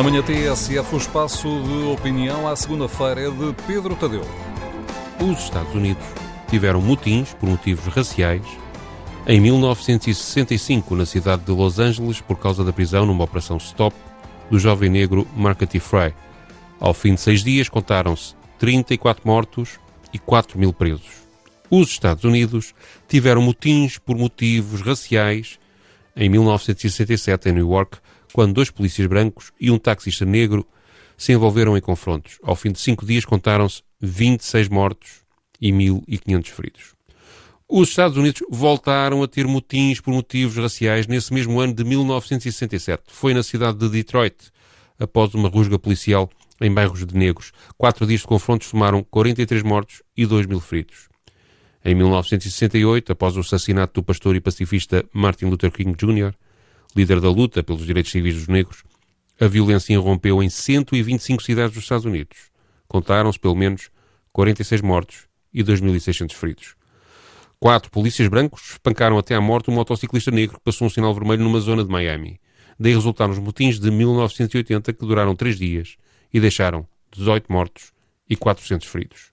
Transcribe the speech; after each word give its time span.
Na 0.00 0.04
manhã 0.04 0.22
TSF, 0.22 0.94
o 0.94 0.96
espaço 0.96 1.62
de 1.62 1.92
opinião 1.92 2.48
à 2.48 2.56
segunda-feira 2.56 3.20
é 3.20 3.30
de 3.30 3.52
Pedro 3.66 3.94
Tadeu. 3.94 4.26
Os 5.20 5.40
Estados 5.40 5.74
Unidos 5.74 6.02
tiveram 6.48 6.80
motins 6.80 7.34
por 7.34 7.46
motivos 7.46 7.84
raciais 7.92 8.46
em 9.26 9.38
1965 9.38 10.96
na 10.96 11.04
cidade 11.04 11.44
de 11.44 11.52
Los 11.52 11.78
Angeles 11.78 12.18
por 12.18 12.38
causa 12.38 12.64
da 12.64 12.72
prisão 12.72 13.04
numa 13.04 13.24
operação 13.24 13.58
stop 13.58 13.94
do 14.50 14.58
jovem 14.58 14.88
negro 14.88 15.28
Marcus 15.36 15.68
Fry. 15.82 16.14
Ao 16.80 16.94
fim 16.94 17.14
de 17.14 17.20
seis 17.20 17.44
dias 17.44 17.68
contaram-se 17.68 18.34
34 18.58 19.20
mortos 19.26 19.78
e 20.14 20.18
4 20.18 20.58
mil 20.58 20.72
presos. 20.72 21.10
Os 21.70 21.90
Estados 21.90 22.24
Unidos 22.24 22.74
tiveram 23.06 23.42
motins 23.42 23.98
por 23.98 24.16
motivos 24.16 24.80
raciais 24.80 25.58
em 26.16 26.30
1967 26.30 27.50
em 27.50 27.52
New 27.52 27.68
York 27.68 27.98
quando 28.32 28.54
dois 28.54 28.70
polícias 28.70 29.06
brancos 29.06 29.52
e 29.60 29.70
um 29.70 29.78
taxista 29.78 30.24
negro 30.24 30.66
se 31.16 31.32
envolveram 31.32 31.76
em 31.76 31.80
confrontos. 31.80 32.38
Ao 32.42 32.56
fim 32.56 32.72
de 32.72 32.80
cinco 32.80 33.04
dias 33.04 33.24
contaram-se 33.24 33.82
26 34.00 34.68
mortos 34.68 35.20
e 35.60 35.70
1.500 35.70 36.46
feridos. 36.48 36.94
Os 37.68 37.90
Estados 37.90 38.16
Unidos 38.16 38.42
voltaram 38.50 39.22
a 39.22 39.28
ter 39.28 39.46
motins 39.46 40.00
por 40.00 40.12
motivos 40.12 40.56
raciais 40.56 41.06
nesse 41.06 41.32
mesmo 41.32 41.60
ano 41.60 41.72
de 41.72 41.84
1967. 41.84 43.04
Foi 43.06 43.32
na 43.32 43.42
cidade 43.42 43.78
de 43.78 43.88
Detroit, 43.88 44.50
após 44.98 45.34
uma 45.34 45.48
rusga 45.48 45.78
policial 45.78 46.28
em 46.60 46.72
bairros 46.72 47.06
de 47.06 47.16
negros. 47.16 47.52
Quatro 47.76 48.06
dias 48.06 48.20
de 48.20 48.26
confrontos 48.26 48.68
somaram 48.68 49.02
43 49.02 49.62
mortos 49.62 50.02
e 50.16 50.26
2 50.26 50.46
mil 50.46 50.60
feridos. 50.60 51.08
Em 51.84 51.94
1968, 51.94 53.12
após 53.12 53.36
o 53.36 53.40
assassinato 53.40 54.00
do 54.00 54.04
pastor 54.04 54.36
e 54.36 54.40
pacifista 54.40 55.04
Martin 55.12 55.46
Luther 55.46 55.70
King 55.72 55.94
Jr., 55.96 56.34
líder 56.96 57.20
da 57.20 57.30
luta 57.30 57.62
pelos 57.62 57.86
direitos 57.86 58.12
civis 58.12 58.34
dos 58.34 58.48
negros, 58.48 58.84
a 59.40 59.46
violência 59.46 59.92
irrompeu 59.92 60.42
em 60.42 60.50
125 60.50 61.42
cidades 61.42 61.74
dos 61.74 61.84
Estados 61.84 62.04
Unidos. 62.04 62.36
Contaram-se 62.86 63.38
pelo 63.38 63.54
menos 63.54 63.90
46 64.32 64.82
mortos 64.82 65.28
e 65.52 65.62
2.600 65.62 66.32
feridos. 66.32 66.74
Quatro 67.58 67.90
polícias 67.90 68.28
brancos 68.28 68.70
espancaram 68.72 69.18
até 69.18 69.34
à 69.34 69.40
morte 69.40 69.70
um 69.70 69.74
motociclista 69.74 70.30
negro 70.30 70.56
que 70.58 70.64
passou 70.64 70.86
um 70.86 70.90
sinal 70.90 71.14
vermelho 71.14 71.44
numa 71.44 71.60
zona 71.60 71.84
de 71.84 71.90
Miami. 71.90 72.40
Daí 72.78 72.94
resultaram 72.94 73.32
os 73.32 73.38
motins 73.38 73.78
de 73.78 73.90
1980 73.90 74.92
que 74.92 75.06
duraram 75.06 75.36
três 75.36 75.58
dias 75.58 75.96
e 76.32 76.40
deixaram 76.40 76.86
18 77.12 77.52
mortos 77.52 77.92
e 78.28 78.36
400 78.36 78.88
feridos. 78.88 79.30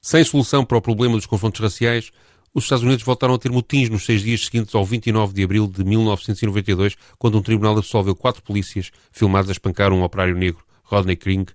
Sem 0.00 0.24
solução 0.24 0.64
para 0.64 0.78
o 0.78 0.80
problema 0.80 1.16
dos 1.16 1.26
confrontos 1.26 1.60
raciais, 1.60 2.12
os 2.56 2.64
Estados 2.64 2.84
Unidos 2.84 3.04
voltaram 3.04 3.34
a 3.34 3.38
ter 3.38 3.52
motins 3.52 3.90
nos 3.90 4.06
seis 4.06 4.22
dias 4.22 4.46
seguintes 4.46 4.74
ao 4.74 4.82
29 4.82 5.34
de 5.34 5.42
abril 5.42 5.66
de 5.66 5.84
1992, 5.84 6.96
quando 7.18 7.36
um 7.36 7.42
tribunal 7.42 7.76
absolveu 7.76 8.16
quatro 8.16 8.42
polícias 8.42 8.90
filmados 9.12 9.50
a 9.50 9.52
espancar 9.52 9.92
um 9.92 10.02
operário 10.02 10.34
negro, 10.34 10.64
Rodney 10.82 11.16
King, 11.16 11.52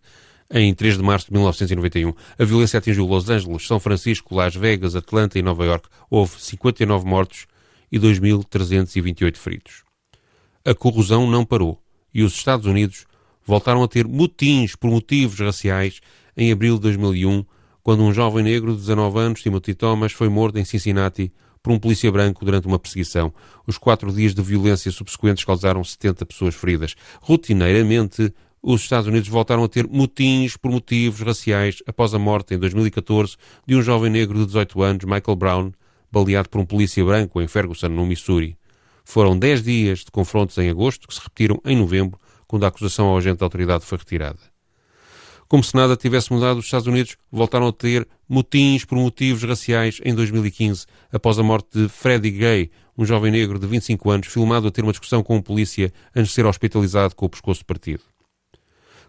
em 0.51 0.71
3 0.75 0.97
de 0.97 1.03
março 1.03 1.25
de 1.25 1.33
1991. 1.33 2.13
A 2.37 2.45
violência 2.45 2.77
atingiu 2.77 3.07
Los 3.07 3.27
Angeles, 3.31 3.65
São 3.65 3.79
Francisco, 3.79 4.35
Las 4.35 4.55
Vegas, 4.55 4.95
Atlanta 4.95 5.39
e 5.39 5.41
Nova 5.41 5.65
York. 5.65 5.89
Houve 6.07 6.39
59 6.39 7.03
mortos 7.03 7.47
e 7.91 7.97
2.328 7.97 9.37
feridos. 9.37 9.83
A 10.63 10.75
corrosão 10.75 11.27
não 11.27 11.43
parou 11.43 11.81
e 12.13 12.21
os 12.21 12.35
Estados 12.35 12.67
Unidos 12.67 13.07
voltaram 13.43 13.81
a 13.81 13.87
ter 13.87 14.07
motins 14.07 14.75
por 14.75 14.91
motivos 14.91 15.39
raciais 15.39 15.99
em 16.37 16.51
abril 16.51 16.75
de 16.75 16.81
2001, 16.81 17.43
quando 17.83 18.03
um 18.03 18.13
jovem 18.13 18.43
negro 18.43 18.73
de 18.73 18.79
19 18.79 19.19
anos, 19.19 19.41
Timothy 19.41 19.73
Thomas, 19.73 20.11
foi 20.11 20.29
morto 20.29 20.57
em 20.59 20.65
Cincinnati 20.65 21.31
por 21.61 21.71
um 21.71 21.79
polícia 21.79 22.11
branco 22.11 22.43
durante 22.43 22.67
uma 22.67 22.79
perseguição. 22.79 23.33
Os 23.67 23.77
quatro 23.77 24.11
dias 24.11 24.33
de 24.33 24.41
violência 24.41 24.91
subsequentes 24.91 25.43
causaram 25.43 25.83
70 25.83 26.25
pessoas 26.25 26.55
feridas. 26.55 26.95
Rotineiramente, 27.21 28.33
os 28.61 28.81
Estados 28.81 29.07
Unidos 29.07 29.27
voltaram 29.27 29.63
a 29.63 29.67
ter 29.67 29.87
motins 29.87 30.55
por 30.55 30.71
motivos 30.71 31.21
raciais 31.21 31.81
após 31.87 32.13
a 32.13 32.19
morte, 32.19 32.53
em 32.53 32.59
2014, 32.59 33.35
de 33.65 33.75
um 33.75 33.81
jovem 33.81 34.11
negro 34.11 34.37
de 34.37 34.45
18 34.45 34.81
anos, 34.81 35.05
Michael 35.05 35.35
Brown, 35.35 35.71
baleado 36.11 36.49
por 36.49 36.59
um 36.59 36.65
polícia 36.65 37.03
branco 37.03 37.41
em 37.41 37.47
Ferguson, 37.47 37.89
no 37.89 38.05
Missouri. 38.05 38.57
Foram 39.03 39.37
10 39.37 39.63
dias 39.63 39.99
de 39.99 40.11
confrontos 40.11 40.57
em 40.57 40.69
agosto 40.69 41.07
que 41.07 41.13
se 41.13 41.21
repetiram 41.21 41.59
em 41.65 41.75
novembro, 41.75 42.19
quando 42.47 42.65
a 42.65 42.67
acusação 42.67 43.07
ao 43.07 43.17
agente 43.17 43.39
da 43.39 43.45
autoridade 43.45 43.85
foi 43.85 43.97
retirada. 43.97 44.50
Como 45.51 45.61
se 45.61 45.75
nada 45.75 45.97
tivesse 45.97 46.31
mudado, 46.31 46.59
os 46.59 46.63
Estados 46.63 46.87
Unidos 46.87 47.17
voltaram 47.29 47.67
a 47.67 47.73
ter 47.73 48.07
motins 48.25 48.85
por 48.85 48.97
motivos 48.97 49.43
raciais 49.43 49.99
em 50.01 50.15
2015, 50.15 50.85
após 51.11 51.37
a 51.37 51.43
morte 51.43 51.67
de 51.77 51.89
Freddie 51.89 52.31
Gay, 52.31 52.71
um 52.97 53.03
jovem 53.03 53.33
negro 53.33 53.59
de 53.59 53.67
25 53.67 54.11
anos, 54.11 54.27
filmado 54.27 54.69
a 54.69 54.71
ter 54.71 54.81
uma 54.81 54.93
discussão 54.93 55.21
com 55.21 55.35
um 55.35 55.41
polícia 55.41 55.91
antes 56.15 56.29
de 56.29 56.35
ser 56.35 56.45
hospitalizado 56.45 57.17
com 57.17 57.25
o 57.25 57.29
pescoço 57.29 57.65
partido. 57.65 58.01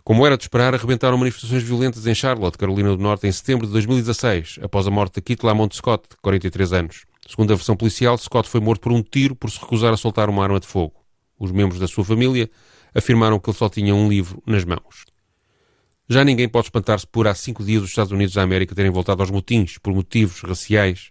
Como 0.03 0.27
era 0.27 0.37
de 0.37 0.43
esperar, 0.43 0.75
arrebentaram 0.75 1.17
manifestações 1.17 1.63
violentas 1.63 2.09
em 2.09 2.15
Charlotte, 2.17 2.59
Carolina 2.59 2.97
do 2.97 3.01
Norte, 3.01 3.25
em 3.29 3.31
setembro 3.31 3.65
de 3.65 3.73
2016, 3.75 4.59
após 4.63 4.85
a 4.89 4.91
morte 4.91 5.15
de 5.15 5.21
Kit 5.21 5.47
Lamont 5.47 5.73
Scott, 5.77 6.09
de 6.11 6.17
43 6.17 6.73
anos. 6.73 7.05
Segundo 7.25 7.53
a 7.53 7.55
versão 7.55 7.77
policial, 7.77 8.19
Scott 8.19 8.49
foi 8.49 8.61
morto 8.61 8.81
por 8.81 8.91
um 8.91 9.01
tiro 9.01 9.37
por 9.37 9.49
se 9.49 9.61
recusar 9.61 9.95
a 9.95 9.97
soltar 9.97 10.29
uma 10.29 10.43
arma 10.43 10.59
de 10.59 10.67
fogo. 10.67 11.05
Os 11.39 11.53
membros 11.53 11.79
da 11.79 11.87
sua 11.87 12.05
família 12.05 12.51
afirmaram 12.93 13.39
que 13.39 13.49
ele 13.49 13.57
só 13.57 13.69
tinha 13.69 13.95
um 13.95 14.09
livro 14.09 14.43
nas 14.45 14.65
mãos. 14.65 15.12
Já 16.09 16.25
ninguém 16.25 16.49
pode 16.49 16.67
espantar-se 16.67 17.07
por 17.07 17.27
há 17.27 17.35
cinco 17.35 17.65
dias 17.65 17.83
os 17.83 17.91
Estados 17.91 18.13
Unidos 18.13 18.35
da 18.35 18.43
América 18.43 18.75
terem 18.75 18.91
voltado 18.91 19.23
aos 19.23 19.31
motins 19.31 19.79
por 19.79 19.95
motivos 19.95 20.41
raciais, 20.41 21.11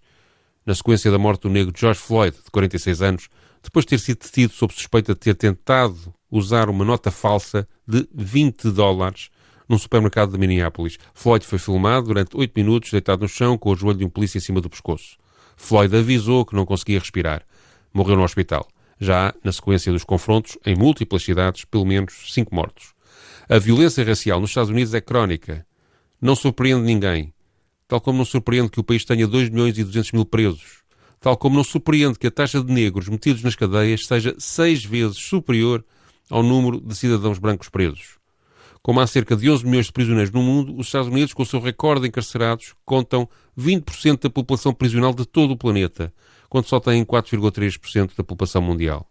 na 0.65 0.75
sequência 0.75 1.09
da 1.09 1.17
morte 1.17 1.43
do 1.43 1.49
negro 1.49 1.73
George 1.75 1.99
Floyd, 1.99 2.35
de 2.35 2.51
46 2.51 3.01
anos, 3.01 3.29
depois 3.63 3.85
de 3.85 3.89
ter 3.89 3.99
sido 3.99 4.19
detido 4.19 4.53
sob 4.53 4.73
suspeita 4.73 5.13
de 5.13 5.19
ter 5.19 5.35
tentado 5.35 6.13
usar 6.29 6.69
uma 6.69 6.83
nota 6.83 7.09
falsa 7.09 7.67
de 7.87 8.07
20 8.13 8.71
dólares 8.71 9.29
num 9.67 9.77
supermercado 9.77 10.33
de 10.33 10.37
Minneapolis. 10.37 10.97
Floyd 11.13 11.45
foi 11.45 11.57
filmado 11.57 12.07
durante 12.07 12.35
8 12.35 12.51
minutos 12.55 12.91
deitado 12.91 13.21
no 13.21 13.29
chão 13.29 13.57
com 13.57 13.71
o 13.71 13.75
joelho 13.75 13.99
de 13.99 14.05
um 14.05 14.09
polícia 14.09 14.37
em 14.37 14.41
cima 14.41 14.59
do 14.59 14.69
pescoço. 14.69 15.17
Floyd 15.55 15.95
avisou 15.95 16.45
que 16.45 16.55
não 16.55 16.65
conseguia 16.65 16.99
respirar. 16.99 17.43
Morreu 17.93 18.17
no 18.17 18.23
hospital. 18.23 18.67
Já 18.99 19.33
na 19.43 19.51
sequência 19.51 19.91
dos 19.91 20.03
confrontos, 20.03 20.57
em 20.65 20.75
múltiplas 20.75 21.23
cidades, 21.23 21.65
pelo 21.65 21.85
menos 21.85 22.33
5 22.33 22.53
mortos. 22.53 22.93
A 23.53 23.59
violência 23.59 24.01
racial 24.05 24.39
nos 24.39 24.51
Estados 24.51 24.69
Unidos 24.69 24.93
é 24.93 25.01
crónica. 25.01 25.67
Não 26.21 26.37
surpreende 26.37 26.85
ninguém. 26.85 27.33
Tal 27.85 27.99
como 27.99 28.19
não 28.19 28.23
surpreende 28.23 28.69
que 28.69 28.79
o 28.79 28.83
país 28.83 29.03
tenha 29.03 29.27
2 29.27 29.49
milhões 29.49 29.77
e 29.77 29.83
200 29.83 30.13
mil 30.13 30.23
presos. 30.23 30.83
Tal 31.19 31.35
como 31.35 31.57
não 31.57 31.63
surpreende 31.65 32.17
que 32.17 32.27
a 32.27 32.31
taxa 32.31 32.63
de 32.63 32.71
negros 32.71 33.09
metidos 33.09 33.43
nas 33.43 33.53
cadeias 33.53 34.07
seja 34.07 34.33
seis 34.39 34.85
vezes 34.85 35.17
superior 35.17 35.83
ao 36.29 36.41
número 36.41 36.79
de 36.79 36.95
cidadãos 36.95 37.39
brancos 37.39 37.67
presos. 37.67 38.19
Como 38.81 39.01
há 39.01 39.05
cerca 39.05 39.35
de 39.35 39.49
11 39.49 39.65
milhões 39.65 39.87
de 39.87 39.91
prisioneiros 39.91 40.31
no 40.31 40.41
mundo, 40.41 40.73
os 40.77 40.85
Estados 40.85 41.09
Unidos, 41.09 41.33
com 41.33 41.43
o 41.43 41.45
seu 41.45 41.59
recorde 41.59 42.03
de 42.03 42.07
encarcerados, 42.07 42.73
contam 42.85 43.27
20% 43.59 44.21
da 44.21 44.29
população 44.29 44.73
prisional 44.73 45.13
de 45.13 45.25
todo 45.25 45.51
o 45.51 45.57
planeta, 45.57 46.13
quando 46.47 46.67
só 46.67 46.79
têm 46.79 47.03
4,3% 47.03 48.15
da 48.15 48.23
população 48.23 48.61
mundial 48.61 49.10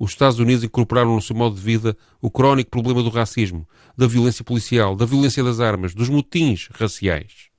os 0.00 0.12
Estados 0.12 0.38
Unidos 0.38 0.64
incorporaram 0.64 1.14
no 1.14 1.20
seu 1.20 1.36
modo 1.36 1.56
de 1.56 1.60
vida 1.60 1.94
o 2.22 2.30
crónico 2.30 2.70
problema 2.70 3.02
do 3.02 3.10
racismo, 3.10 3.68
da 3.94 4.06
violência 4.06 4.42
policial, 4.42 4.96
da 4.96 5.04
violência 5.04 5.44
das 5.44 5.60
armas, 5.60 5.94
dos 5.94 6.08
motins 6.08 6.68
raciais. 6.72 7.50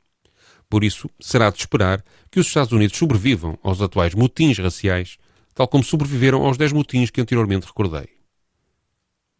Por 0.67 0.83
isso, 0.83 1.07
será 1.19 1.51
de 1.51 1.59
esperar 1.59 2.03
que 2.31 2.39
os 2.39 2.47
Estados 2.47 2.71
Unidos 2.71 2.97
sobrevivam 2.97 3.59
aos 3.61 3.79
atuais 3.79 4.15
motins 4.15 4.57
raciais, 4.57 5.19
tal 5.53 5.67
como 5.67 5.83
sobreviveram 5.83 6.43
aos 6.43 6.57
10 6.57 6.71
motins 6.71 7.11
que 7.11 7.21
anteriormente 7.21 7.67
recordei. 7.67 8.09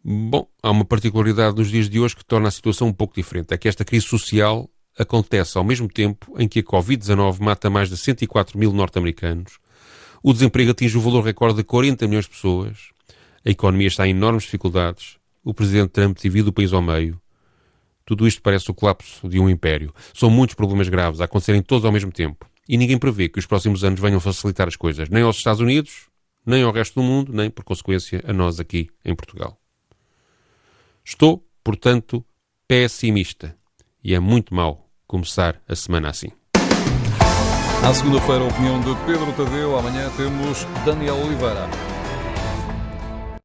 Bom, 0.03 0.47
há 0.61 0.69
uma 0.69 0.85
particularidade 0.85 1.57
nos 1.57 1.71
dias 1.71 1.89
de 1.89 1.99
hoje 1.99 2.15
que 2.15 2.25
torna 2.25 2.49
a 2.49 2.51
situação 2.51 2.89
um 2.89 2.93
pouco 2.93 3.15
diferente. 3.15 3.51
É 3.51 3.57
que 3.57 3.67
esta 3.67 3.83
crise 3.83 4.05
social 4.05 4.69
acontece 4.95 5.57
ao 5.57 5.63
mesmo 5.63 5.87
tempo 5.87 6.35
em 6.37 6.47
que 6.47 6.59
a 6.59 6.63
Covid-19 6.63 7.39
mata 7.39 7.67
mais 7.67 7.89
de 7.89 7.97
104 7.97 8.59
mil 8.59 8.71
norte-americanos, 8.71 9.57
o 10.23 10.33
desemprego 10.33 10.69
atinge 10.69 10.97
o 10.97 11.01
valor 11.01 11.23
recorde 11.23 11.57
de 11.57 11.63
40 11.63 12.07
milhões 12.07 12.25
de 12.25 12.31
pessoas. 12.31 12.90
A 13.45 13.49
economia 13.49 13.87
está 13.87 14.07
em 14.07 14.11
enormes 14.11 14.43
dificuldades. 14.43 15.17
O 15.43 15.53
presidente 15.53 15.89
Trump 15.89 16.17
divide 16.17 16.49
o 16.49 16.53
país 16.53 16.71
ao 16.71 16.81
meio. 16.81 17.19
Tudo 18.05 18.27
isto 18.27 18.41
parece 18.41 18.69
o 18.69 18.73
colapso 18.73 19.27
de 19.27 19.39
um 19.39 19.49
império. 19.49 19.93
São 20.13 20.29
muitos 20.29 20.55
problemas 20.55 20.89
graves 20.89 21.21
a 21.21 21.25
acontecerem 21.25 21.61
todos 21.61 21.85
ao 21.85 21.91
mesmo 21.91 22.11
tempo. 22.11 22.45
E 22.67 22.77
ninguém 22.77 22.97
prevê 22.97 23.27
que 23.27 23.39
os 23.39 23.45
próximos 23.45 23.83
anos 23.83 23.99
venham 23.99 24.19
facilitar 24.19 24.67
as 24.67 24.75
coisas, 24.75 25.09
nem 25.09 25.23
aos 25.23 25.37
Estados 25.37 25.61
Unidos, 25.61 26.07
nem 26.45 26.63
ao 26.63 26.71
resto 26.71 27.01
do 27.01 27.03
mundo, 27.03 27.33
nem, 27.33 27.49
por 27.49 27.63
consequência, 27.63 28.23
a 28.27 28.33
nós 28.33 28.59
aqui 28.59 28.89
em 29.03 29.15
Portugal. 29.15 29.57
Estou, 31.03 31.45
portanto, 31.63 32.23
pessimista. 32.67 33.55
E 34.03 34.13
é 34.13 34.19
muito 34.19 34.53
mau 34.53 34.89
começar 35.07 35.61
a 35.67 35.75
semana 35.75 36.09
assim. 36.09 36.29
À 37.83 37.93
segunda-feira, 37.93 38.43
a 38.43 38.47
opinião 38.47 38.79
de 38.79 38.95
Pedro 39.05 39.33
Tadeu. 39.33 39.77
Amanhã 39.77 40.09
temos 40.15 40.63
Daniel 40.85 41.15
Oliveira. 41.15 41.90